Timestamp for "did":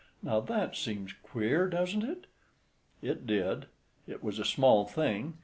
3.27-3.67